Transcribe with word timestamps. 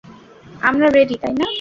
আমরা 0.61 0.87
রেডি, 0.89 1.15
তাই 1.21 1.33
না? 1.33 1.47